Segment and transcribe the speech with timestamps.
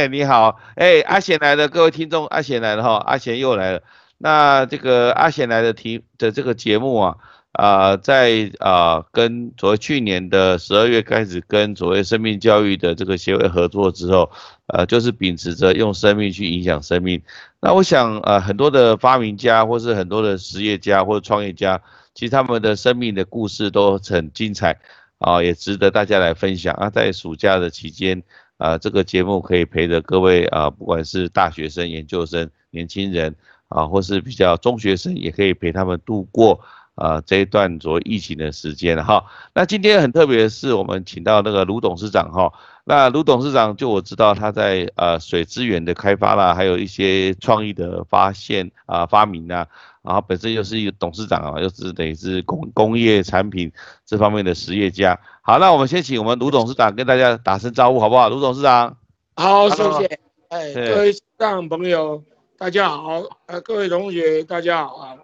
[0.00, 3.82] 嘿，你好，哎，阿贤来了，各位听众，阿贤来了哈，阿贤又来了。
[4.16, 7.16] 那这个阿贤来的题的这个节目啊，
[7.52, 14.30] 啊，在啊跟昨去年的十二月开始跟所谓生命教育的这个协会合作之后，
[14.68, 17.20] 呃，就是秉持着用生命去影响生命。
[17.60, 21.78] 那我想，呃，很多的发明家或是很多的实业家或者创业家，
[22.14, 24.78] 其实他们的生命的故事都很精彩
[25.18, 26.88] 啊，也值得大家来分享啊。
[26.88, 28.22] 在暑假的期间。
[28.60, 33.34] 啊，这个节目可以陪着各位啊，不管是大学生、研究生、年轻人
[33.68, 36.60] 啊，或是比较中学生，也可以陪他们度过
[36.94, 39.24] 啊这一段所谓疫情的时间哈。
[39.54, 42.52] 那今天很特别的是，我们请到那个卢董事长哈。
[42.84, 49.66] 那卢董事长就我知道他在呃水资源的开发啦，还有一些创意的发现啊发明啊。
[50.02, 53.70] 然后本身又是一个董事长啊，又是等于是工工业产品
[54.04, 55.18] 这方面的实业家。
[55.42, 58.28] 好，那我们先请我们卢董事长跟大家打声招呼，好不好？
[58.28, 58.98] 卢董事长，
[59.34, 60.20] 好，谢谢。
[60.48, 62.22] 哎，各位上朋友，
[62.58, 63.22] 大家好。
[63.46, 65.16] 呃，各位同学，大家好啊。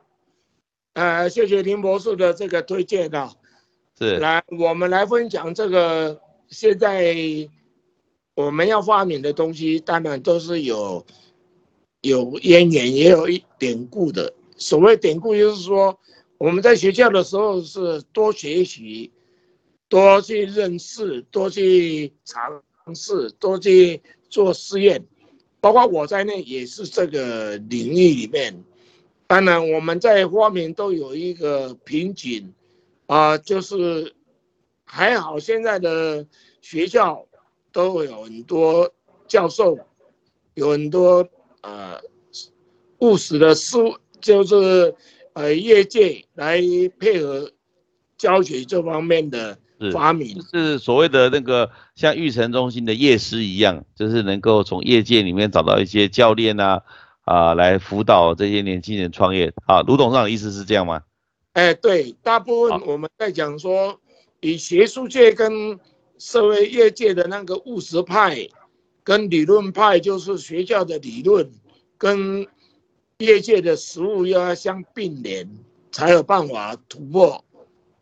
[0.94, 3.30] 呃，谢谢林博士的这个推荐啊。
[3.98, 4.16] 是。
[4.16, 7.14] 来，我们来分享这个现在
[8.34, 11.04] 我们要发明的东西，当然都是有
[12.00, 14.32] 有渊源，也有一典故的。
[14.56, 15.98] 所谓典故，就是说
[16.38, 19.12] 我们在学校的时候是多学习，
[19.88, 22.62] 多去认识，多去尝
[22.94, 25.04] 试，多去做试验，
[25.60, 28.64] 包括我在内也是这个领域里面。
[29.26, 32.52] 当然，我们在发明都有一个瓶颈，
[33.06, 34.14] 啊，就是
[34.84, 36.26] 还好现在的
[36.60, 37.26] 学校
[37.72, 38.92] 都有很多
[39.26, 39.78] 教授，
[40.54, 41.28] 有很多
[41.62, 42.00] 呃
[42.98, 43.78] 务实的事。
[44.18, 44.92] 就是
[45.34, 46.60] 呃，业界来
[46.98, 47.52] 配合
[48.16, 49.56] 教学这方面的
[49.92, 56.82] 发明，是所谓的那个像育成中心的业师一样，就是能够从业界里面找到一些教练啊
[57.24, 59.82] 啊，来辅导这些年轻人创业啊。
[59.82, 61.02] 卢董事长的意思是这样吗？
[61.52, 64.00] 哎，对，大部分我们在讲说，
[64.40, 65.78] 以学术界跟
[66.18, 68.48] 社会业界的那个务实派
[69.02, 71.50] 跟理论派，就是学校的理论
[71.96, 72.46] 跟。
[73.18, 75.48] 业界的实物要相并联，
[75.90, 77.42] 才有办法突破。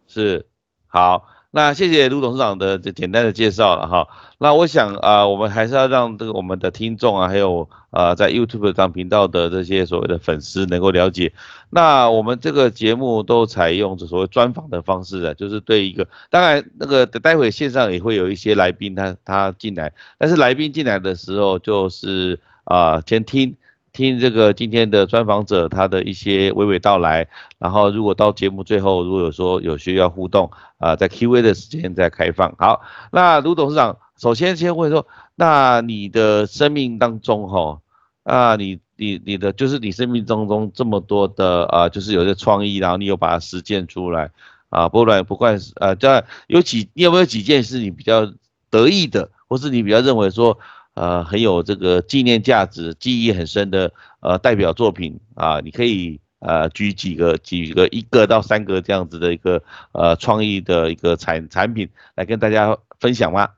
[0.09, 0.45] 是，
[0.89, 1.25] 好，
[1.57, 4.09] 那谢谢卢董事长的这简单的介绍了哈。
[4.39, 11.33] 那我想啊，我们还是要让这个我们的听众啊，还有呃在 YouTube 上频道的这些所谓的粉丝能够了解。
[11.71, 23.55] 那我们这个节目都采用所谓专访的方式的，就是对一个，当然那个待会线上也会有一些来宾他他进来，但是来宾进来的时候就是啊先听。
[23.95, 27.29] 听这个今天的专访者他的一些娓娓道来，
[27.59, 32.53] 然后如果到节目最后，如果有说有需要互动啊，在 Q&A 的时间再开放。
[32.59, 32.83] 好，
[33.13, 35.07] 那卢董事长首先先问说，
[35.37, 37.81] 那你的生命当中哈
[38.25, 44.33] 啊，你你你的就是你生命当中这么多的啊，就是有些创意，然后你有把它实践出来
[44.71, 48.33] 啊，不管不管是呃，这有几你有没有几件是你比较
[48.71, 50.59] 得意的，或是你比较认为说。
[50.95, 59.61] 呃，很有这个纪念价值、记忆很深的呃代表作品啊，你可以呃举几个、举个一个到三个这样子的一个
[59.91, 63.49] 呃创意的一个产产品来跟大家分享吗？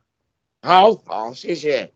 [0.63, 1.93] 好好，谢谢。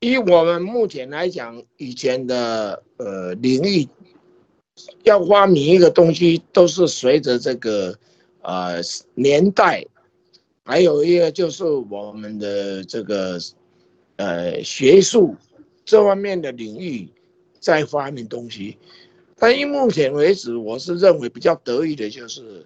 [0.00, 3.88] 以我们目前来讲，以前的呃领域
[5.04, 7.96] 要发明一个东西，都是随着这个
[8.42, 8.80] 呃
[9.14, 9.86] 年代，
[10.64, 13.38] 还有一个就是我们的这个。
[14.16, 15.34] 呃，学术
[15.84, 17.08] 这方面的领域
[17.58, 18.78] 在发明东西，
[19.36, 22.64] 但以目前为止，我是认为比较得意的就是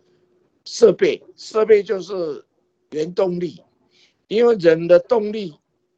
[0.64, 2.44] 设备，设备就是
[2.90, 3.62] 原动力，
[4.26, 5.54] 因为人的动力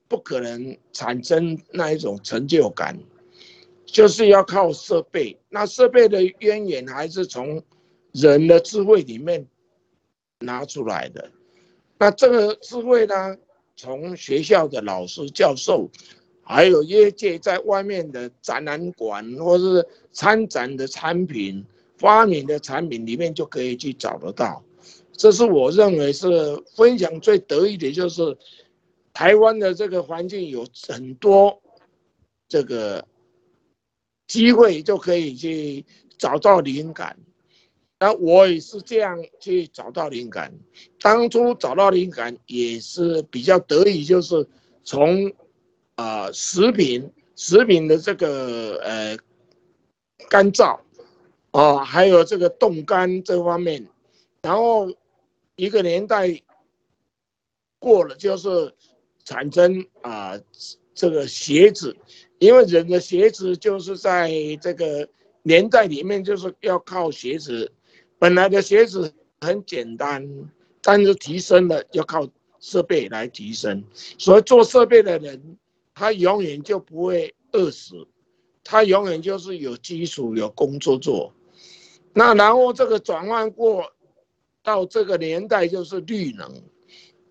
[0.07, 2.97] 不可能产生那一种成就感，
[3.85, 5.37] 就是要靠设备。
[5.49, 7.61] 那设备的渊源还是从
[8.13, 9.45] 人的智慧里面
[10.39, 11.29] 拿出来的，
[11.99, 13.37] 那这个智慧呢？
[13.81, 15.89] 从学校的老师、教授，
[16.43, 21.65] 还有业界在外面的展览馆，或是参展的产品、
[21.97, 24.63] 发明的产品里面，就可以去找得到。
[25.13, 28.37] 这是我认为是分享最得意的，就是
[29.15, 31.59] 台湾的这个环境有很多
[32.49, 33.03] 这个
[34.27, 35.87] 机会，就可以去
[36.19, 37.17] 找到灵感。
[38.03, 40.51] 那我也是这样去找到灵感，
[40.99, 44.49] 当初找到灵感也是比较得意，就是
[44.83, 45.31] 从
[45.97, 49.19] 啊食品食品的这个呃
[50.31, 50.81] 干燥
[51.51, 53.87] 啊，还有这个冻干这方面，
[54.41, 54.91] 然后
[55.57, 56.41] 一个年代
[57.79, 58.75] 过了，就是
[59.25, 60.41] 产生啊
[60.95, 61.95] 这个鞋子，
[62.39, 64.31] 因为人的鞋子就是在
[64.63, 65.07] 这个
[65.43, 67.71] 年代里面就是要靠鞋子，
[68.21, 70.29] 本来的鞋子很简单，
[70.83, 72.29] 但是提升了要靠
[72.61, 73.83] 设备来提升，
[74.19, 75.57] 所以做设备的人
[75.95, 78.07] 他永远就不会饿死，
[78.63, 81.33] 他永远就是有基础有工作做，
[82.13, 83.91] 那然后这个转换过
[84.63, 86.63] 到这个年代就是绿能。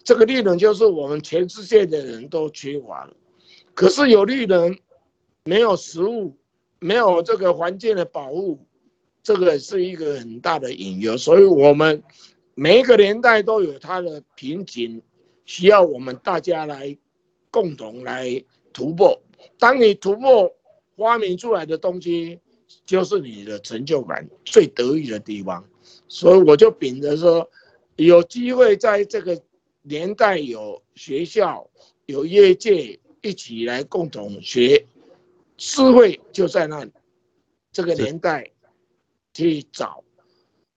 [0.04, 3.14] 这个绿能就是我们全世界的人都缺乏了，
[3.76, 4.76] 可是有绿能，
[5.44, 6.36] 没有食物，
[6.80, 8.58] 没有这个环境的保护，
[9.30, 11.16] 这个是一个很大的隐忧。
[11.16, 12.02] 所以，我们
[12.56, 15.00] 每一个年代都有它的瓶颈，
[15.46, 16.98] 需要我们大家来
[17.52, 18.44] 共同来
[18.74, 19.22] 突破。
[19.60, 20.52] 当你突破
[20.98, 22.40] 发明出来的东西，
[22.88, 25.64] 就是你的成就感最得意的地方。
[26.08, 27.48] 所以，我就秉着说，
[27.98, 29.40] 有机会在这个。
[29.82, 31.68] 年代有学校
[32.06, 34.86] 有业界一起来共同学，
[35.56, 36.92] 智慧就在那里。
[37.72, 38.52] 这个年代
[39.34, 40.04] 去找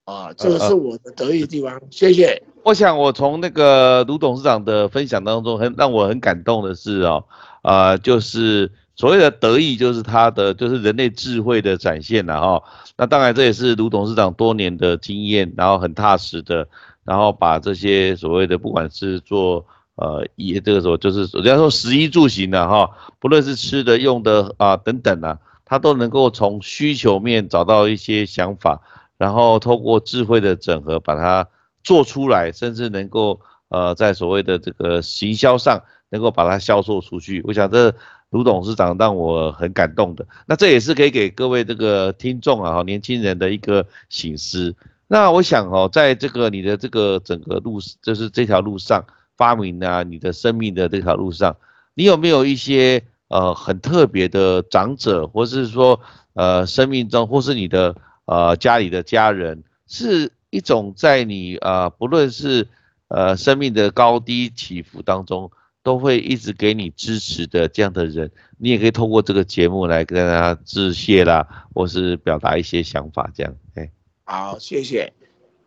[0.04, 1.81] 啊，这个是我的得意地方。
[1.90, 2.43] 谢谢。
[2.64, 7.25] 我想我从那个卢董事长的分享当中，很让我很感动的是哦，
[7.62, 12.62] 啊，就是所谓的得意，就是他的就是人类智慧的展现了哈。
[12.96, 16.69] 那当然这也是卢董事长多年的经验，然后很踏实的。
[17.04, 19.66] 然后把这些所谓的，不管是做
[19.96, 22.88] 呃衣这个时候就是人家说食衣住行的哈，
[23.19, 28.81] 不论是吃的用的啊等等啊，他都能够从需求面找到一些想法，
[29.19, 31.49] 然后透过智慧的整合把它
[31.82, 37.43] 做出来，甚至能够呃在所谓的这个行销上能够把它销售出去。
[37.47, 37.94] 我想这
[38.31, 44.75] 卢董事长让我很感动的，那这也是可以给各位这个听众啊年轻人的一个醒思。
[45.06, 49.05] 那我想哦，在这个你的这个整个路，就是这条路上
[49.37, 51.55] 发明啊，你的生命的这条路上，
[51.93, 55.99] 你有没有一些呃很特别的长者，或是说
[56.34, 57.96] 呃生命中，或是你的
[58.26, 62.69] 呃家里的家人，是一种在你呃不论是
[63.08, 65.50] 呃生命的高低起伏当中，
[65.82, 73.90] 都会一直给你支持的这样的人，你也可以通过这个节目来跟大家致谢啦，或是表达一些想法，这样哎。
[74.25, 75.12] 好，谢谢。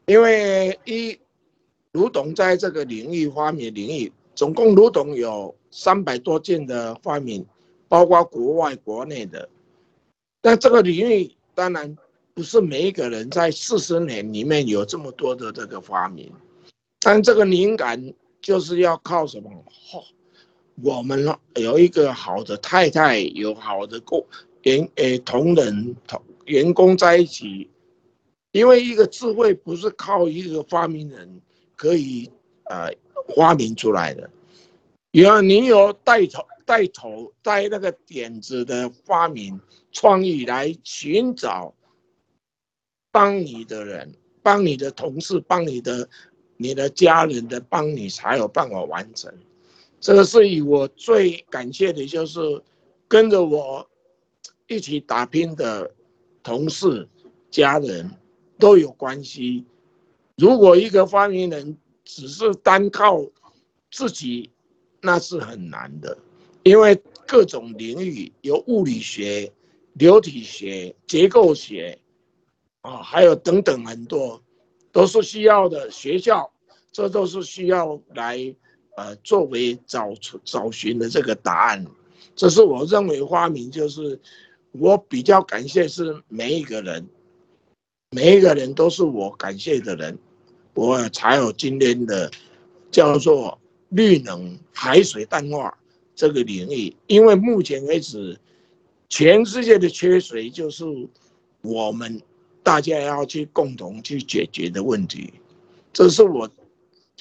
[0.05, 1.19] 因为一
[1.91, 7.45] 卢董在这个领域发明领域，总共卢董有三百多件的发明，
[7.87, 9.47] 包括国外国内的。
[10.41, 11.97] 但这个领域当然
[12.33, 16.31] 不是每一个人在四十年里面有这么多的这个发明，
[16.99, 19.49] 但这个灵感就是要靠什么？
[20.83, 24.25] 我们有一个好的太太，有好的工
[24.63, 27.69] 员诶同仁同员工在一起。
[28.51, 31.41] 因为一个智慧不是靠一个发明人
[31.75, 32.31] 可以
[32.69, 32.89] 呃
[33.35, 34.29] 发明出来的，
[35.23, 39.57] 有你有带头带头带那个点子的发明
[39.93, 41.73] 创意来寻找
[43.11, 44.13] 帮你的人，
[44.43, 46.09] 帮你的同事，帮你的
[46.57, 49.33] 你的家人的帮你才有办法完成。
[50.01, 52.61] 这个是以我最感谢的就是
[53.07, 53.89] 跟着我
[54.67, 55.89] 一起打拼的
[56.43, 57.07] 同事
[57.49, 58.11] 家人。
[58.57, 59.65] 都有关系。
[60.37, 63.21] 如果一个发明人只是单靠
[63.91, 64.49] 自己，
[65.05, 66.17] 那是很难的，
[66.63, 69.51] 因为各种领域有物理学、
[69.93, 71.97] 流体学、结构学，
[72.81, 74.41] 啊，还有等等很多，
[74.91, 75.91] 都是需要的。
[75.91, 76.51] 学校
[76.91, 78.53] 这都是需要来
[78.97, 81.85] 呃作为找出找寻的这个答案。
[82.35, 84.19] 这是我认为发明就是
[84.71, 87.07] 我比较感谢是每一个人。
[88.11, 90.17] 每一个人都是我感谢的人，
[90.73, 92.31] 我才有今天的
[92.89, 93.59] 叫做
[93.95, 95.75] 绿能海水淡化
[96.15, 96.95] 这个领域。
[97.07, 98.37] 因为目前为止，
[99.09, 100.83] 全世界的缺水就是
[101.61, 102.21] 我们
[102.61, 105.33] 大家要去共同去解决的问题。
[105.93, 106.49] 这是我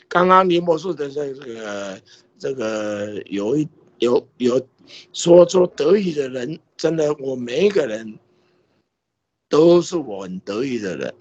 [0.08, 2.00] 刚刚林博士的这个
[2.38, 4.60] 这个有一有有
[5.12, 8.18] 说出得意的人，真的我每一个人。
[9.46, 11.14] 都是我很得意的人，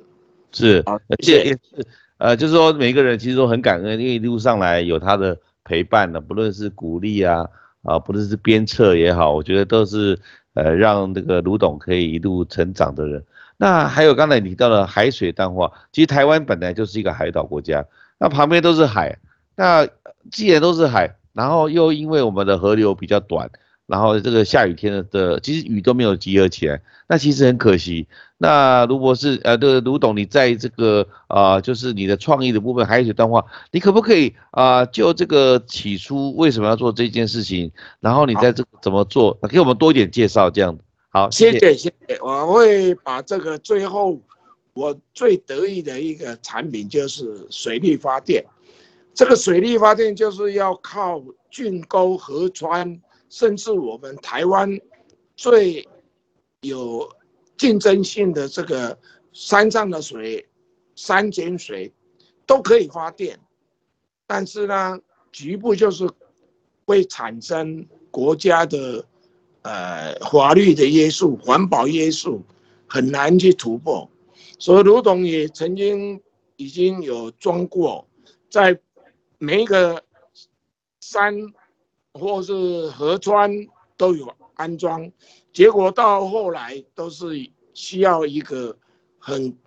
[0.52, 1.86] 是，而且也是，
[2.24, 7.46] 呃，就是说每个人其实都很感恩，因为一路上来有他的陪伴的，不论是鼓励啊，
[7.82, 10.18] 啊，不论是鞭策也好，我觉得都是，
[10.54, 13.22] 呃，让这个卢董可以一路成长的人。
[13.58, 17.84] 那还有刚才提到了海水淡化，其实台湾本来就是一个海岛国家，
[18.18, 19.18] 那旁边都是海，
[19.58, 19.86] 那
[20.32, 23.52] 既然都是海，然后又因为我们的河流比较短，
[23.86, 28.08] 然后这个下雨天的的，其实雨都没有集合起来，那其实很可惜。
[28.38, 40.78] 那如果是，呃，这个卢董，你在这个啊，就是你的创意的部分还有一段话，你可不可以啊，就这个起初为什么要做这件事情，然后你在这怎么做，给我们多一点介绍，这样
[41.10, 41.94] 好，谢谢谢。
[42.08, 44.20] 谢，我会把这个最后
[44.74, 48.44] 我最得意的一个产品就是水力发电，
[49.14, 53.02] 这个水力发电就是要靠郡沟河川。
[53.34, 54.80] 甚至我们台湾
[55.36, 55.90] 最
[56.62, 57.12] 有
[57.58, 58.96] 竞争性的这个
[59.32, 60.48] 山上的水、
[60.94, 61.92] 山井水
[62.46, 63.40] 都可以发电，
[64.28, 65.00] 但是呢，
[65.32, 66.08] 局部就是
[66.86, 69.04] 会产生国家的
[69.64, 72.40] 呃法律的约束、环保约束，
[72.88, 74.08] 很难去突破。
[74.60, 76.22] 所以卢董也曾经
[76.56, 78.08] 已经有装过，
[78.48, 78.80] 在
[79.40, 80.04] 每一个
[81.00, 81.34] 山。
[82.14, 83.52] 或是河川
[83.98, 85.12] 都有安装，
[85.52, 88.78] 结果到后来都是需要一个
[89.18, 89.58] 很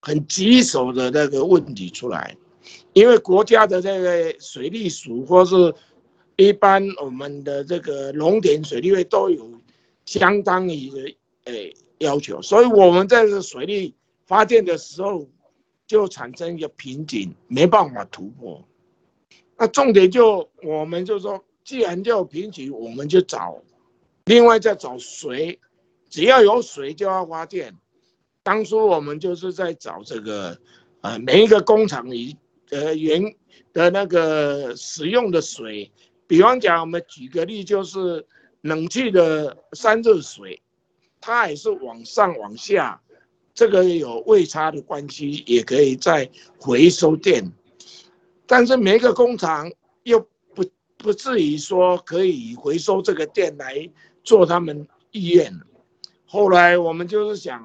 [0.00, 2.36] 很棘手的那个问题出来，
[2.92, 5.74] 因为国家的这个水利署或是
[6.36, 9.50] 一般我们的这个农田水利会都有
[10.04, 13.92] 相当于的诶要求，所以我们在这水利
[14.26, 15.26] 发电的时候
[15.88, 18.62] 就产生一个瓶颈，没办法突破。
[19.56, 21.44] 那重点就我们就说。
[21.68, 23.60] 既然叫瓶颈，我们就找，
[24.24, 25.60] 另外再找水，
[26.08, 27.76] 只要有水就要发电。
[28.42, 30.58] 当初我们就是在找这个，
[31.02, 32.34] 呃，每一个工厂里，
[32.70, 33.22] 呃，原
[33.74, 35.92] 的那个使用的水，
[36.26, 38.26] 比方讲，我们举个例，就是
[38.62, 40.62] 冷气的散热水，
[41.20, 42.98] 它也是往上往下，
[43.52, 47.52] 这个有位差的关系，也可以再回收电。
[48.46, 49.70] 但是每一个工厂
[50.04, 50.26] 又。
[50.98, 53.88] 不至于说可以回收这个电来
[54.24, 55.52] 做他们医院。
[56.26, 57.64] 后来我们就是想，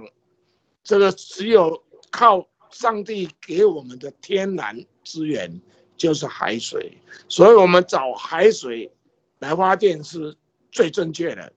[0.83, 5.61] 这个只有靠上帝给我们的天然资源，
[5.97, 6.97] 就是海水，
[7.27, 8.89] 所以我们找海水
[9.39, 10.35] 来发电是
[10.71, 11.51] 最正确的。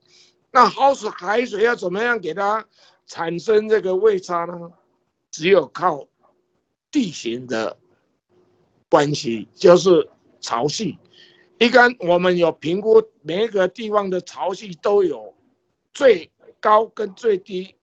[0.50, 2.66] 那好使海水要怎么样给它
[3.06, 4.72] 产生这个位差呢？
[5.30, 6.08] 只有靠
[6.90, 7.76] 地形的
[8.88, 10.08] 关系，就是
[10.40, 10.96] 潮汐。
[11.58, 15.34] 一般我们有评估每一个地方的潮汐都有
[15.94, 17.74] 最高跟最低，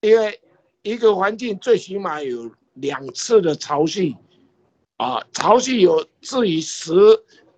[0.00, 0.40] 因为
[0.80, 4.16] 一个环境最起码有两次的潮汐，
[4.96, 6.94] 啊，潮汐有至于十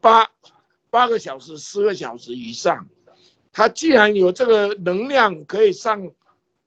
[0.00, 0.28] 八
[0.90, 2.88] 八个小时、十个小时以上，
[3.52, 6.10] 它既然有这个能量可以上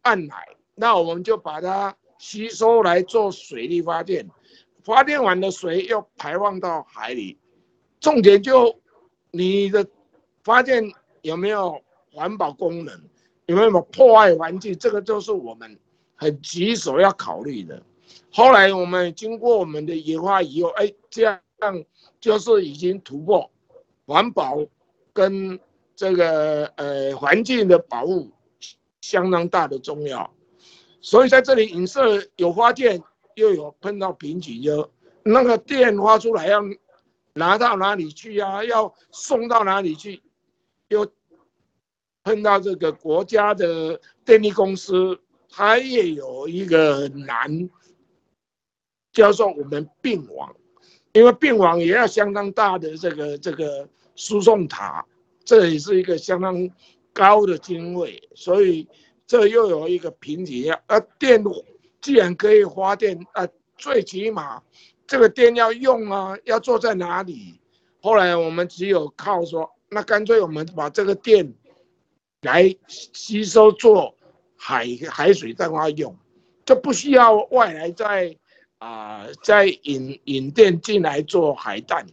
[0.04, 4.30] 岸来，那我们就把它吸收来做水力发电，
[4.82, 7.38] 发电完的水又排放到海里。
[8.00, 8.80] 重点就
[9.32, 9.86] 你的
[10.44, 10.92] 发电
[11.24, 11.82] 有没有
[12.14, 13.02] 环保功能，
[13.48, 15.78] 有没有破坏环境，这个就是我们
[16.16, 17.82] 很棘手要考虑的。
[18.32, 21.40] 后来我们经过我们的研发以后，哎，这样
[22.20, 23.50] 就是已经突破
[24.06, 24.58] 环保
[25.12, 25.60] 跟
[25.96, 28.32] 这个呃环境的保护
[29.02, 30.32] 相当大的重要。
[31.02, 33.02] 所以在这里影射有发电
[33.36, 34.90] 又有碰到瓶颈，就
[35.24, 36.62] 那个电发出来要。
[37.38, 38.64] 拿到哪里去呀？
[38.64, 40.22] 要送到哪里去？
[40.90, 41.06] 又
[42.24, 47.70] 碰到这个国家的电力公司，它也有一个难，
[49.12, 50.56] 叫做我们并网，
[51.14, 55.06] 因为并网也要相当大的这个这个输送塔，
[55.46, 56.70] 这也是一个相当
[57.14, 58.88] 高的经费，所以
[59.26, 60.74] 这又有一个瓶颈。
[60.88, 61.44] 啊，电
[62.02, 64.62] 既然可以发电，啊，最起码。
[65.08, 67.60] 这个电要用啊，要做在哪里？
[68.02, 71.54] 后来我们只有靠说，那干脆我们把这个电
[72.42, 74.14] 来吸收做
[74.58, 76.16] 海海水淡化用，
[76.66, 78.38] 就不需要外来再
[78.80, 82.06] 啊再引引电进来做海淡，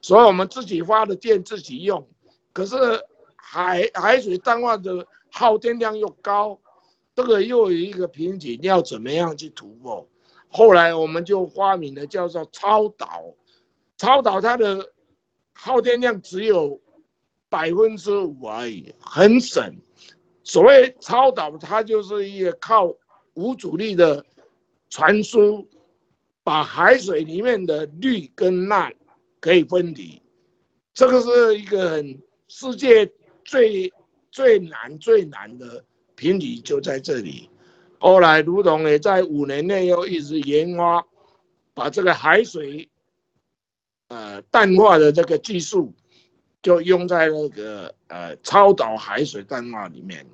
[0.00, 2.08] 所以我们自己发的电自己用。
[2.52, 2.76] 可是
[3.36, 6.58] 海海水淡化的耗电量又高，
[7.14, 10.08] 这个又有一个瓶颈，要怎么样去突破？
[10.48, 13.34] 后来我们就发明了叫做超导，
[13.96, 14.92] 超导它的
[15.52, 16.80] 耗电量只有
[17.48, 19.76] 百分之五而已，很省。
[20.42, 22.94] 所谓超导，它就是一个靠
[23.34, 24.24] 无阻力的
[24.88, 25.68] 传输，
[26.42, 28.90] 把海水里面的氯跟钠
[29.40, 30.20] 可以分离。
[30.94, 33.10] 这个是一个很世界
[33.44, 33.92] 最
[34.30, 35.84] 最难最难的
[36.16, 37.50] 瓶颈，就在这里。
[38.00, 41.04] 后来，卢董也在五年内又一直研发，
[41.74, 42.88] 把这个海水，
[44.06, 45.92] 呃，淡化的这个技术
[46.62, 50.24] 就用在那个呃超导海水淡化里面，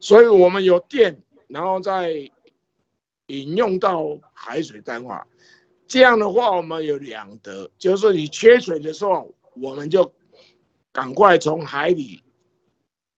[0.00, 2.12] 所以我们有电，然后再
[3.26, 5.26] 引用到海水淡化，
[5.86, 10.12] 这样的话我们有两得，就是你缺水的时候，我们就
[10.92, 12.22] 赶快从海里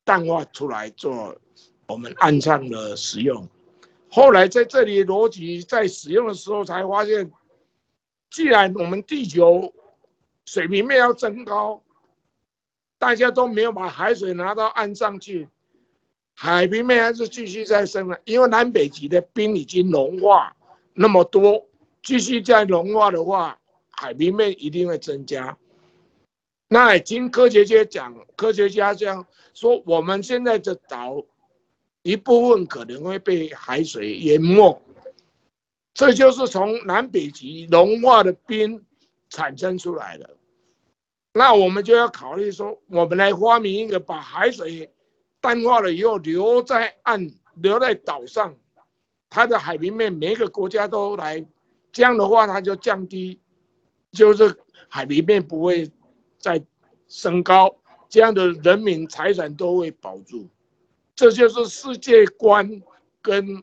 [0.05, 1.37] 淡化出来做
[1.87, 3.49] 我们岸上的使用。
[4.15, 7.33] 后来在这里逻辑在使用的时候才发现，
[8.31, 9.75] 既然我们地球
[10.45, 11.83] 水平面要增高。
[12.97, 15.47] 大家都没有把海水拿到岸上去，
[16.33, 18.19] 海平面还是继续在升了。
[18.25, 20.57] 因为南北极的冰已经融化
[20.95, 21.67] 那么多，
[22.03, 23.59] 继续在融化的话，
[23.91, 25.59] 海平面一定会增加。
[26.69, 31.23] 那经科学家讲，科学家这样说，我们现在的岛
[32.05, 34.79] 一部分可能会被海水淹没，
[35.95, 38.85] 这就是从南北极融化的冰
[39.31, 40.37] 产生出来的。
[41.33, 44.93] 那我们就要考虑说，我们来发明一个把海水
[45.41, 48.55] 淡化了以后留在岸、留在岛上，
[49.31, 51.43] 它的海平面每一个国家都来，
[51.91, 53.41] 这样的话它就降低，
[54.13, 54.55] 就是
[54.89, 55.91] 海平面不会
[56.39, 56.63] 再
[57.09, 57.75] 升高，
[58.11, 60.51] 这样的人民财产都会保住，
[61.15, 62.83] 这就是世界观
[63.21, 63.63] 跟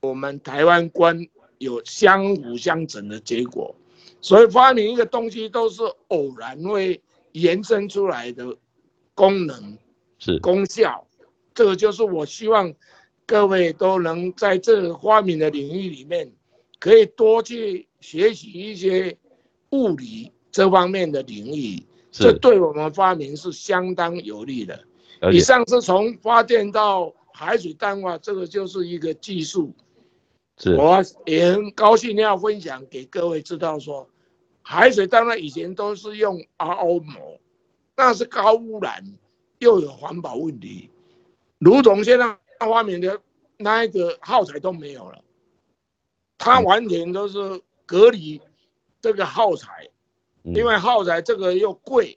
[0.00, 1.26] 我们台湾观
[1.58, 3.74] 有相辅相成的结果，
[4.20, 7.00] 所以发明一个东西都是偶然会。
[7.34, 8.54] 延伸出来的
[9.14, 9.78] 功能
[10.18, 11.02] 是功效，
[11.54, 12.70] 这个就是我希望
[13.24, 16.30] 各位都能在这个发明的领域里面，
[16.78, 19.16] 可以多去学习一些
[19.70, 24.78] 物理这方面的领域，这对我们发明是相当有利的。
[25.30, 29.72] 以上是从发电到海水淡化，这个就是一个技术。
[30.58, 34.08] 是，我也很高兴要分享给各位知道说。
[34.64, 37.40] 海水当然以前都是用 RO 膜，
[37.96, 39.04] 那是高污染，
[39.58, 40.88] 又有环保问题。
[41.58, 43.20] 如同现在发明的
[43.56, 45.20] 那一个耗材都没有了，
[46.38, 48.40] 它完全都是隔离
[49.00, 49.88] 这个耗材，
[50.44, 52.16] 因为耗材这个又贵，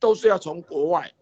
[0.00, 1.12] 都是要从国外。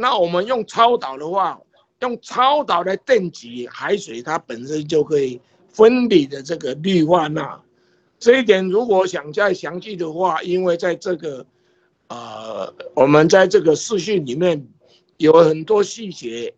[0.00, 1.60] 那我们用超导的话，
[2.00, 7.60] 用超导来电极海水，它本身就可以分离的这个氯化钠。
[8.20, 11.44] 这一点如果想再详细的话，因为在这个，
[12.06, 14.64] 呃，我们在这个视讯里面
[15.16, 16.54] 有很多细节，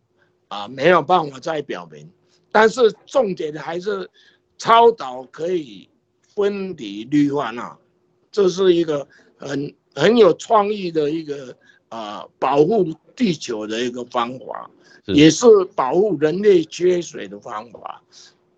[0.48, 2.11] 啊，没有办法再表明。
[2.53, 4.11] 但是重点的还是
[4.59, 5.88] 超导可以
[6.35, 7.79] 分离氯化钠，
[8.31, 11.57] 这是一个很很有创意的一个
[11.90, 14.68] 啊保护地球的一个方法，
[15.05, 18.03] 也是保护人类缺水的方法。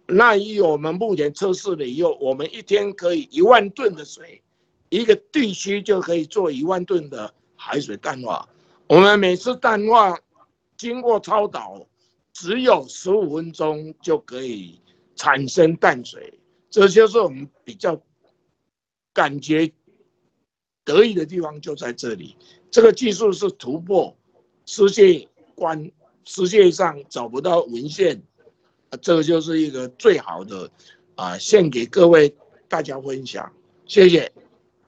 [0.07, 4.43] 那以我们目前测试了以后，我们一天可以一万吨的水，
[4.91, 8.49] 一个地区就可以做一万吨的海水淡化。
[8.87, 10.19] 我们每次淡化
[10.77, 11.87] 经过超导，
[12.33, 14.79] 只有十五分钟就可以
[15.17, 17.99] 产生淡水，这就是我们比较
[19.15, 19.73] 感觉
[20.85, 22.37] 得意的地方就在这里。
[22.73, 24.17] 这个技术是突破
[24.67, 25.89] 世界观，
[26.25, 28.21] 世界上找不到文献。
[28.91, 30.69] 啊这个就是一个最好的
[31.15, 32.35] 啊，献给各位
[32.69, 33.51] 大家分享，
[33.87, 34.33] 谢谢。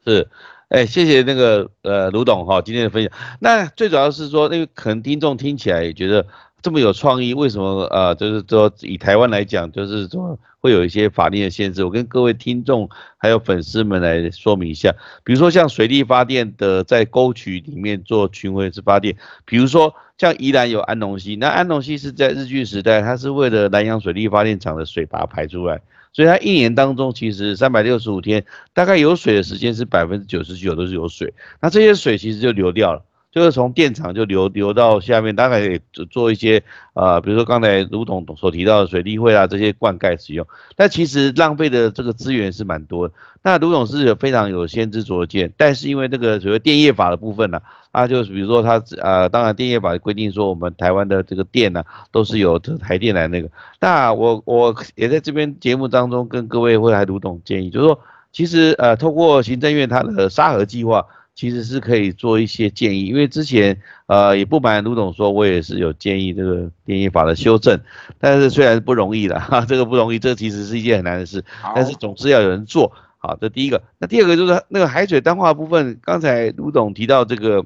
[0.06, 0.28] 是，
[0.68, 3.12] 哎，谢谢那个呃卢董哈今天的分享。
[3.40, 6.26] 那最主要是说，那个可能听众听起来也觉得
[6.64, 11.84] 这么有创意，为什么呃就是说以台湾来讲，就是说会有一些法律的限制？
[11.84, 14.94] 我跟各位听众还有粉丝们来说明一下。
[15.22, 19.94] 比如说像水力发电的，在沟渠里面做群回式发电，比如说。
[20.16, 25.80] 像宜兰有安农溪，那安农溪是在日据时代，它是为了南洋水利发电厂的水把它排出来，
[26.12, 33.02] 所以它一年当中其实三百六十五天，大概有水的时间是百分之九十九都是有水，那这些水其实就流掉了。
[33.34, 43.10] 就是从电厂就流流到下面，大概也做一些呃，比如说刚才卢总所提到的水利会啊这些灌溉使用，但其实浪费的这个资源是蛮多。
[43.42, 53.50] 那卢总是有非常有先知灼见，但是因为这个所谓电业法的部分呢，啊，就是比如说他呃，当然电业法规定说我们台湾的这个电呢都是由台电来那个。
[53.80, 57.98] 那我我也在这边节目当中跟各位会来卢总建议，就是说
[58.30, 61.04] 其实呃，透过行政院它的沙盒计划。
[61.34, 67.78] 其实是可以做一些建议，因为之前呃也不瞒卢总说，我也是有建议这个电影法的修正，
[68.18, 71.44] 但是虽然不容易了哈，这个不容易，这其实是一件很难的事，
[71.74, 73.36] 但是总是要有人做好。
[73.40, 77.64] 这第一个，那第二个就是那个海水淡化部分，刚才卢总提到这个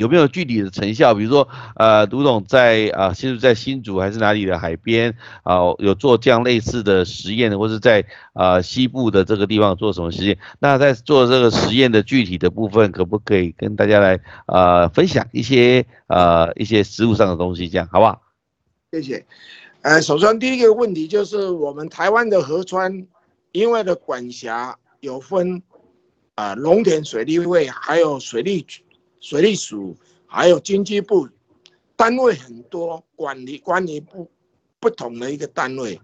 [0.00, 1.12] 有没有具体的成效？
[1.12, 10.38] 比如说，呃，卢总在啊，其实在新竹还是哪里的海边啊，有做这样类似的实验，或是在啊西部的这个地方做什么实验？
[10.58, 18.22] 那在做这个实验的具体的部分，可不可以跟大家来啊分享一些呃一些实物上的东西，这样好不好？
[18.92, 19.26] 谢谢。
[19.82, 23.06] 呃，首先第一个问题就是我们台湾的河川，
[23.52, 25.62] 因为的管辖有分
[26.36, 28.82] 啊农田水利会，还有水利局。
[29.20, 31.28] 水利署还有经济部
[31.94, 34.30] 单位很多，管理管理不
[34.80, 36.00] 不同的一个单位，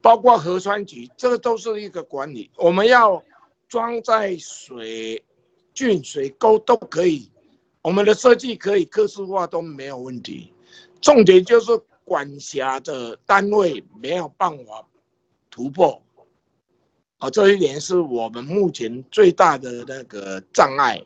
[0.00, 2.50] 包括核酸局，这个都是一个管理。
[2.56, 3.22] 我们要
[3.68, 5.22] 装在水
[5.74, 7.30] 郡、水沟都可以，
[7.82, 10.52] 我们的设计可以科制化都没有问题。
[11.02, 14.82] 重点就是管辖的单位没有办法
[15.50, 16.02] 突破，
[17.18, 21.02] 啊，这一点是我们目前最大的那个障碍。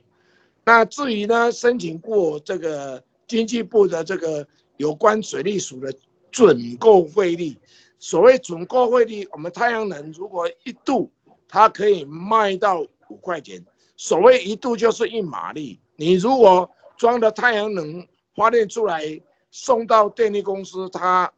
[0.70, 5.92] 那至于呢，申请过这个经济部的这个有关水利署的
[6.30, 7.58] 准购汇率，
[7.98, 11.10] 所谓准购汇率，我们太阳能如果一度
[11.48, 13.60] 它可以卖到五块钱，
[13.96, 15.80] 所谓一度就是一马力。
[15.96, 18.06] 你如果装的太阳能
[18.36, 21.32] 发电出来送到电力公司，它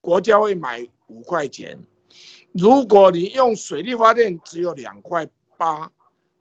[0.00, 1.78] 国家会买五块钱。
[2.50, 5.92] 如果你用水利发电，只有两块八，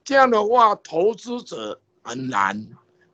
[0.04, 1.80] 这样的话，投资者。
[2.08, 2.66] 很难，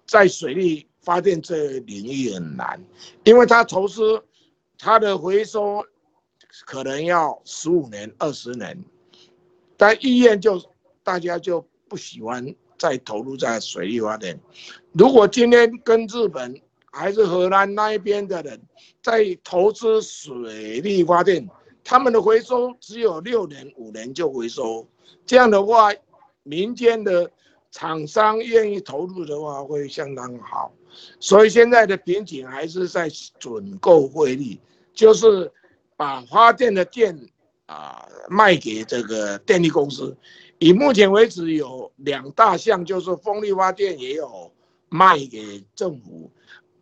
[0.05, 2.79] 在水利发电这领域很难，
[3.23, 4.23] 因为它投资，
[4.77, 5.83] 它的回收
[6.63, 8.77] 可能要十五年、二十年，
[9.75, 10.61] 但意愿就
[11.01, 14.39] 大家就不喜欢再投入在水利发电。
[14.91, 18.61] 如果今天跟日本还是荷兰那一边的人
[19.01, 21.49] 在投资水利发电，
[21.83, 24.87] 他们的回收只有六年、五年就回收，
[25.25, 25.91] 这样的话，
[26.43, 27.31] 民间的。
[27.73, 30.71] 厂商愿意投入的话，会相当好，
[31.19, 33.09] 所以现在的瓶颈还是在
[33.39, 34.59] 准购汇率，
[34.93, 35.51] 就是
[35.97, 37.17] 把发电的电
[37.65, 40.15] 啊卖给这个电力公司。
[40.59, 44.53] 以目前为止有两大项，就是风力发电也有
[44.89, 46.31] 卖给政府，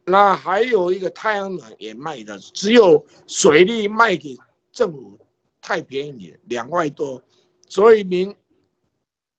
[0.03, 4.37] 那还有一个太阳能也卖的，只有水利卖给
[4.73, 5.17] 政府
[5.61, 7.23] 太便宜，两块多，
[7.69, 8.35] 所以您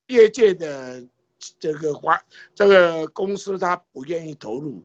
[0.06, 1.06] 业界的。
[1.58, 2.20] 这个环
[2.54, 4.82] 这个公司他不愿意投入，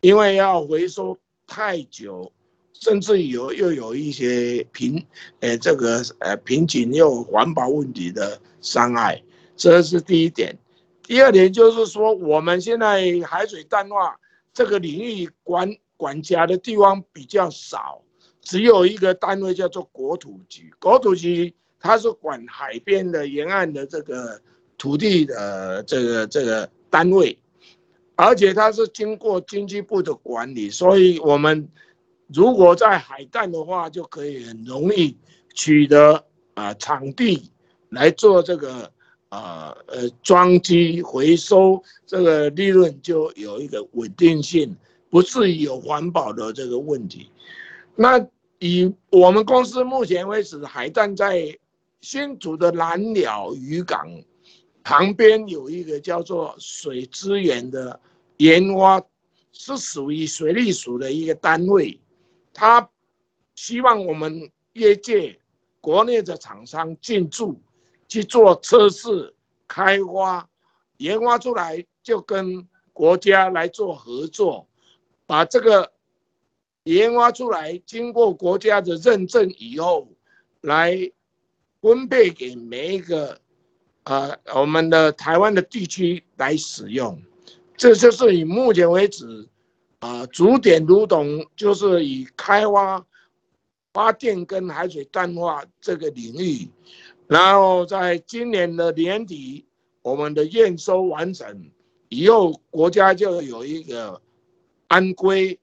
[0.00, 2.30] 因为要回收太久，
[2.72, 5.04] 甚至有又有一些瓶，
[5.40, 9.22] 呃，这个呃瓶颈又环保问题的伤害，
[9.56, 10.56] 这是第一点。
[11.02, 14.18] 第二点就是说，我们现在海水淡化
[14.52, 18.02] 这个领域管管辖的地方比较少，
[18.40, 24.40] 只有一个单位叫做国土局，国土局它是管海边的沿岸的这个。
[24.76, 27.38] 土地的这个这个单位，
[28.16, 31.68] 而且它是经过经济部的管理，所以我们
[32.28, 35.16] 如果在海淡的话，就可以很容易
[35.54, 37.50] 取得啊场地
[37.90, 38.90] 来做这个
[39.28, 44.76] 啊呃装机回收，这个利润就有一个稳定性，
[45.10, 47.30] 不至于有环保的这个问题。
[47.96, 48.26] 那
[48.58, 51.56] 以我们公司目前为止，海淡在
[52.00, 54.08] 新竹的蓝鸟渔港。
[54.84, 57.98] 旁边有一个叫做水资源的
[58.36, 59.02] 研发，
[59.50, 61.98] 是属于水利署的一个单位，
[62.52, 62.86] 他
[63.54, 65.40] 希望我们业界
[65.80, 67.58] 国内的厂商进驻
[68.08, 69.34] 去做测试、
[69.66, 70.46] 开发、
[70.98, 74.68] 研发出来，就跟国家来做合作，
[75.24, 75.90] 把这个
[76.82, 80.06] 研发出来，经过国家的认证以后，
[80.60, 81.10] 来
[81.80, 83.40] 分配给每一个。
[84.04, 87.18] 呃，我们的台湾的地区来使用，
[87.74, 89.48] 这就是以目前为止，
[90.00, 93.02] 啊，主点如同就是以开发
[93.94, 96.68] 发电跟海水淡化这个领域，
[97.28, 99.64] 然后在今年的年底，
[100.02, 101.70] 我们的验收完成
[102.10, 104.20] 以后，国家就有一个
[104.88, 105.58] 安规，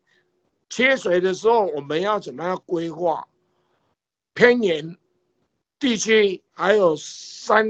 [0.68, 3.28] 缺水的时候我们要怎么样规划？
[4.34, 4.98] 偏远
[5.78, 7.68] 地区还有山。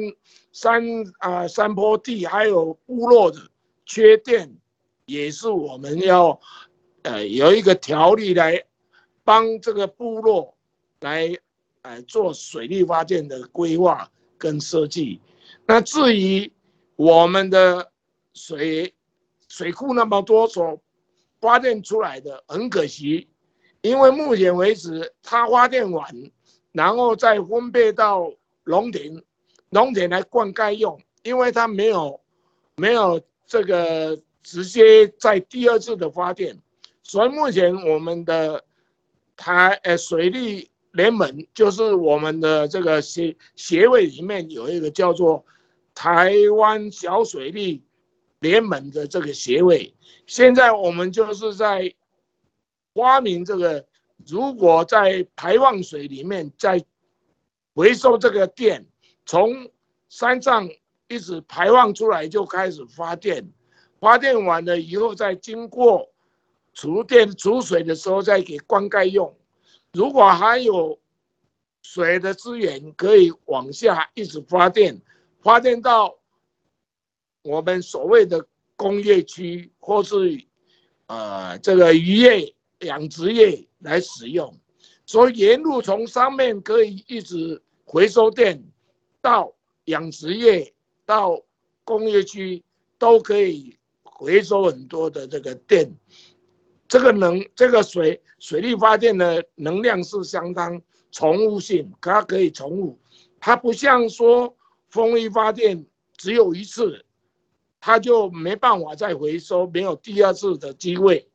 [0.51, 0.83] 山
[1.19, 3.39] 啊，山坡地还有部落的
[3.85, 4.53] 缺电，
[5.05, 6.39] 也是我们要
[7.03, 8.61] 呃有一个条例来
[9.23, 10.55] 帮这个部落
[10.99, 11.33] 来
[11.83, 15.21] 呃做水利发电的规划跟设计。
[15.65, 16.51] 那至于
[16.95, 17.91] 我们的
[18.33, 18.93] 水
[19.47, 20.79] 水库那么多所
[21.39, 23.29] 发电出来的，很可惜，
[23.81, 26.13] 因为目前为止它发电完，
[26.73, 28.31] 然后再分配到
[28.63, 29.23] 龙井。
[29.71, 32.19] 农田来灌溉用，因为它没有
[32.75, 36.57] 没有这个直接在第二次的发电。
[37.03, 38.63] 所以目前我们的
[39.35, 45.43] 台呃水利联盟就是我们的这个协协会里面有一个叫做
[45.95, 47.81] 台湾小水利
[48.39, 49.93] 联盟的这个协会。
[50.27, 51.93] 现在我们就是在
[52.93, 53.85] 发明这个，
[54.27, 56.83] 如果在排放水里面再
[57.73, 58.85] 回收这个电，
[59.25, 59.69] 从
[60.09, 60.69] 山上
[61.07, 63.51] 一直排放出来就开始发电，
[63.99, 66.07] 发电完了以后再经过。
[66.73, 69.37] 储电储水的时候再给灌溉用，
[69.91, 70.97] 如果还有
[71.81, 75.01] 水的资源，可以往下一直发电，
[75.41, 76.17] 发电到
[77.43, 80.41] 我们所谓的工业区或是
[81.07, 84.57] 呃这个渔业养殖业来使用。
[85.05, 88.63] 所以沿路从上面可以一直回收电
[89.21, 89.53] 到
[89.85, 90.73] 养殖业
[91.05, 91.41] 到
[91.83, 92.63] 工业区
[92.97, 95.91] 都可以回收很多的这个电。
[96.87, 102.99] 这个能，这个水水力发电的能量是相当重复性，它可以重复，
[103.39, 104.53] 它不像说
[104.89, 105.85] 风力发电
[106.17, 107.05] 只有一次，
[107.79, 111.29] 它就没办法再回收，没有第二次的机会。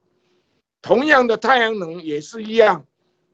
[0.82, 2.86] 同样的太阳能也是一样，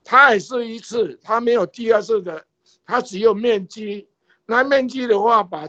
[0.05, 2.47] 它也是一次，它没有第二次的，
[2.87, 4.09] 它只有面积，
[4.47, 5.69] 那面积的话，把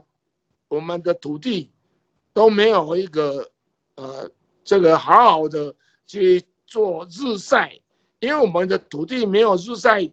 [0.67, 1.71] 我们的土地
[2.33, 3.49] 都没有一个
[3.95, 4.29] 呃
[4.63, 5.75] 这个好好的。
[6.05, 7.79] 去做日晒，
[8.19, 10.11] 因为我们的土地没有日晒，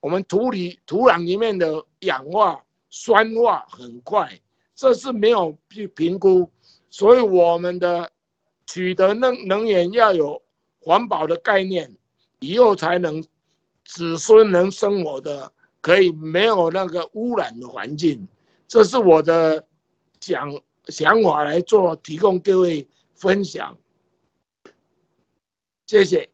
[0.00, 4.40] 我们土里土壤里面的氧化酸化很快，
[4.76, 6.48] 这是没有去评估，
[6.88, 8.10] 所以我们的
[8.64, 10.40] 取得能能源要有
[10.80, 11.94] 环保的概念，
[12.38, 13.22] 以后才能
[13.84, 15.52] 子孙能生活的
[15.84, 18.26] 可以没有那个污染的环境，
[18.66, 19.62] 这是我的
[20.18, 20.50] 想
[20.86, 23.76] 想法来做，提供各位分享。
[25.86, 26.30] 谢谢。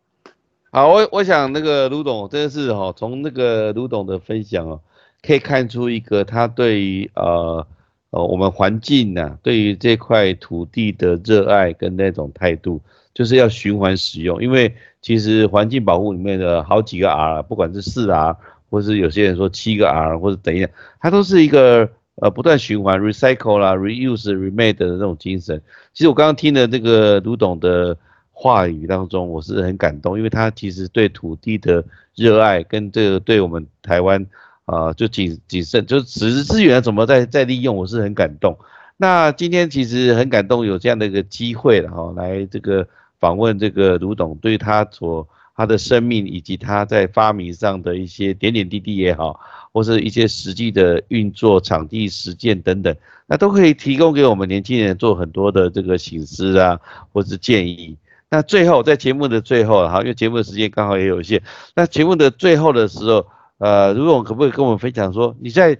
[0.71, 4.81] 好，我我想那个卢董真的是哈，从那个卢董的分享哦，
[5.21, 7.67] 可以看出一个他对于呃
[8.11, 12.81] 呃我们环境呐，对于这块土地的热爱跟那种态度，
[13.13, 14.41] 就是要循环使用。
[14.41, 18.37] 因为其实环境保护里面的好几个 R，不管是四 R，
[18.71, 20.69] 或是有些人说七个 R，或者等一下，
[21.01, 25.61] 它都是一个呃不断循环 recycle 啦，reuse remade 的那种精神。
[25.93, 27.97] 其实我刚刚听的这个卢董的。
[28.43, 34.27] 话语当中，我是很感动，因为他其实对土地的热爱，跟这个对我们台湾
[34.65, 38.57] 啊，就谨谨慎，就是资资源怎么在在利用，我是很感动。
[38.97, 45.29] 那今天其实很感动，有这样的一个机会了哈，来这个访问这个卢董，对他所
[45.61, 49.39] 他的生命以及他在发明上的一些点点滴滴也好，
[49.75, 52.97] 或是一些实际的运作、场地实践等等，
[53.27, 56.81] 那都可以提供给我们年轻人做很多的这个醒思啊，
[57.13, 57.95] 或是建议。
[58.31, 61.43] 那最后，在节目的最后哈，因为节目的时间刚好也有限，
[61.75, 63.27] 那节目的最后的时候，
[63.59, 65.77] 呃，如果可不可以跟我们分享说，你在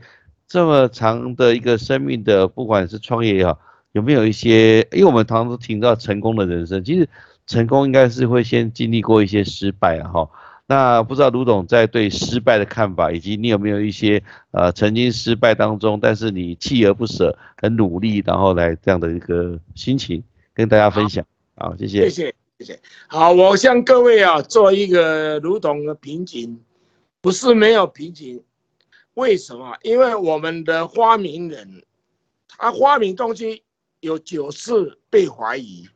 [0.47, 3.59] 这么长的一个生命的，不管是创业也好，
[3.93, 7.09] 有没有一些，因为我们常常都听到成功的人生，其实
[7.51, 10.31] 成功应该是会先经历过一些失败啊哈。
[10.67, 20.23] 那不知道卢董在对失败的看法，以及你有没有一些呃曾经失败当中，但是你锲而不舍、很努力，然后来这样的一个心情
[20.55, 21.27] 跟大家分享。
[21.57, 22.03] 好，谢谢。
[22.03, 22.35] 谢谢。
[22.61, 22.81] 谢谢。
[23.09, 26.61] 好，我向各位啊做一个卢董的瓶颈，
[27.21, 28.41] 不是没有瓶颈。
[29.15, 29.77] 为什么？
[29.83, 31.83] 因为我们的发明人，
[32.47, 33.65] 他发明东西
[33.99, 35.89] 有九次被怀疑。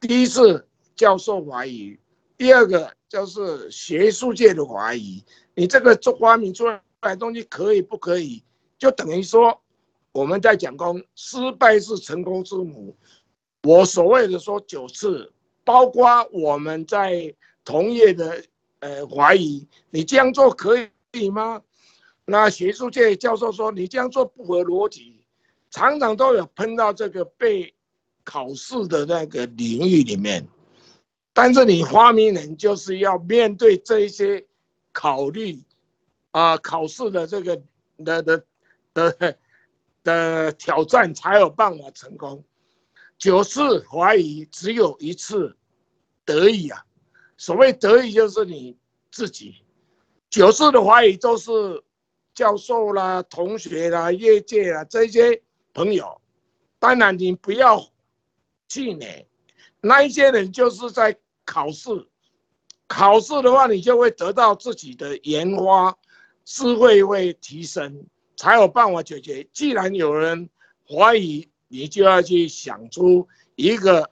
[0.00, 0.68] 第一次
[1.02, 1.98] 教授怀疑，
[2.36, 5.20] 第二个就是学术界的怀疑。
[5.56, 8.40] 你这个做发明出来的东西可以不可以？
[8.78, 9.60] 就等于说
[10.12, 12.96] 我们在讲功，失败是成功之母。
[13.64, 15.32] 我所谓的说九次。
[15.64, 17.32] 包括我们在
[17.64, 18.42] 同业的
[18.80, 20.76] 呃怀疑，你这样做可
[21.12, 21.62] 以吗？
[22.24, 25.24] 那学术界教授说你这样做不合逻辑，
[25.70, 27.72] 常常都有碰到这个被
[28.24, 30.44] 考试的那个领域里面。
[31.32, 34.46] 但是你发明人就是要面对这一些
[34.92, 35.58] 考虑
[36.32, 37.56] 啊考试的这个
[38.04, 38.44] 的的
[38.92, 39.38] 的
[40.02, 42.44] 的挑战，才有办法成功。
[43.16, 45.56] 九次怀疑只有一次
[46.24, 46.84] 得意啊！
[47.36, 48.76] 所谓得意就是你
[49.10, 49.64] 自己。
[50.28, 51.50] 九次的怀疑都是
[52.34, 55.40] 教授啦、同学啦、业界啦这些
[55.72, 56.20] 朋友。
[56.78, 57.80] 当然你不要
[58.66, 59.28] 气馁，
[59.80, 61.90] 那一些人就是在考试。
[62.86, 65.96] 考试的话，你就会得到自己的研发
[66.44, 69.46] 智慧会提升，才有办法解决。
[69.52, 70.48] 既然有人
[70.88, 71.48] 怀疑。
[71.74, 74.10] 你就要去想出一个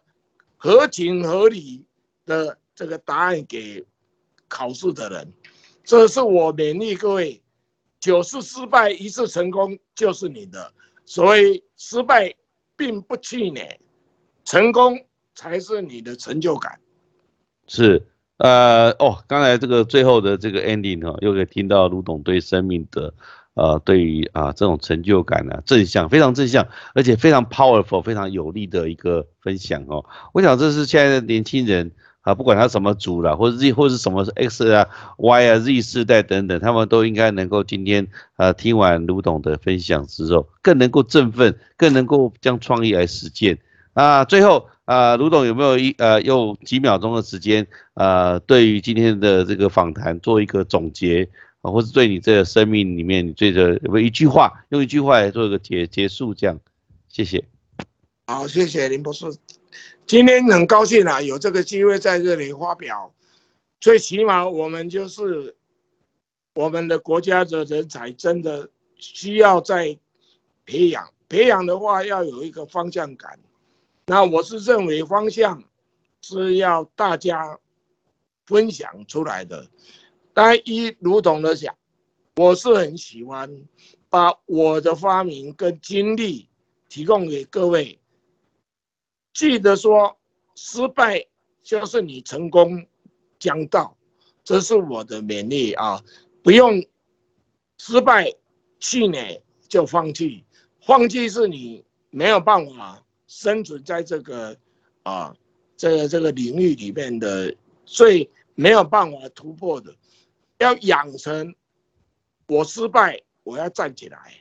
[0.56, 1.84] 合情合理
[2.24, 3.84] 的这个答案给
[4.48, 5.30] 考试的人。
[5.84, 7.42] 这是我勉励各位，
[8.00, 10.72] 九次失败一次成功就是你的。
[11.04, 12.34] 所以失败
[12.78, 13.78] 并不气馁，
[14.42, 14.98] 成功
[15.34, 16.80] 才是你的成就感。
[17.72, 18.02] 是，
[18.38, 23.14] 呃，哦，刚才这个最后的这个 ending 哦，又可以听到卢董对生命的，
[23.54, 30.04] 呃，对于啊这种成就感呢，正向，非常正向，而且非常 powerful，非常有力的一个分享哦。
[30.32, 31.92] 我想这是现在的年轻人。
[32.22, 38.06] 啊，不管他什么组了，或者 Z 或者是什么 X 啊、Y 啊、Z 世代等等，他们都应该能够今天
[38.36, 43.56] 呃听完卢董的分享之后，更能够振奋，更能够将创意来实践。
[43.94, 51.28] 啊，最后啊，卢董有没有一呃用几秒钟的时间呃，对于今天的这个访谈做一个总结
[51.60, 56.58] 啊，或是对你这个生命里面你最的有没有一句话，用一句话来做一个结结束这样？
[57.06, 57.44] 谢谢。
[58.26, 59.26] 好，谢谢林博士。
[60.06, 63.14] 今天很高兴啊，有这个机会在这里发表。
[63.78, 65.54] 最起码我们就是
[66.56, 69.96] 我们的国家的人才真的需要在
[70.66, 73.38] 培养，培养的话要有一个方向感。
[74.10, 75.62] 那我是认为方向
[76.20, 77.60] 是要大家
[78.44, 79.64] 分享出来的。
[80.34, 81.76] 但一如同的讲，
[82.34, 83.48] 我是很喜欢
[84.08, 86.48] 把我的发明跟经历
[86.88, 88.00] 提供给各位。
[89.32, 90.18] 记得说，
[90.56, 91.24] 失败
[91.62, 92.84] 就是你成功
[93.38, 93.96] 将到，
[94.42, 96.02] 这是我的勉励啊！
[96.42, 96.84] 不用
[97.78, 98.34] 失败
[98.80, 100.44] 气馁就放弃，
[100.84, 104.56] 放弃是你没有办法生存在这个
[105.04, 105.32] 啊
[105.76, 107.54] 这个这个领域里面的
[107.86, 109.94] 最没有办法突破的。
[110.58, 111.54] 要养成
[112.48, 114.34] 我失败我要站起来，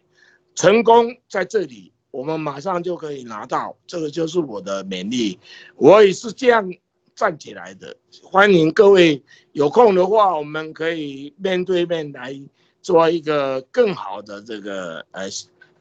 [0.56, 1.94] 成功在这里。
[2.10, 5.40] 我们马上就可以拿到，这个就是我的勉励，
[5.76, 6.68] 我也是这样
[7.14, 7.96] 站起来的。
[8.24, 12.36] 欢迎各位有空的话，我们可以面对面来
[12.82, 15.30] 做一个更好的这个呃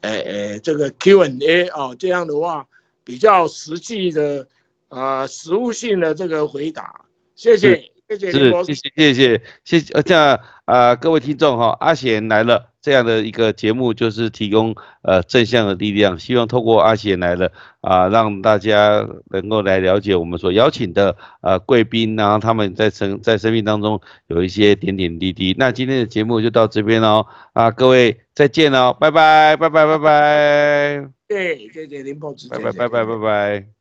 [0.01, 2.67] 呃呃这个 Q&A 哦，这样的话
[3.09, 4.47] 比较实际的
[4.87, 6.93] 啊实物性的这个回答。
[7.33, 9.93] 谢谢，谢谢，是，谢谢，谢谢，谢谢。
[9.93, 12.68] 呃，这样啊，各位听众哈，阿贤来了。
[12.81, 25.55] 这样的一个节目就是提供呃正向的力量，希望透过阿贤来了啊，让大家能够来了解我们所邀请的呃贵宾，然后他们在生在生命当中有一些点点滴滴。
[25.57, 31.09] 那今天的节目就到这边喽啊，各位再见喽，拜拜拜拜拜拜。
[31.27, 33.78] 对，谢谢林博士，拜拜拜拜拜拜。